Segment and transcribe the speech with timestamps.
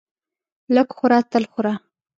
[0.75, 1.73] لږ خوره تل خوره.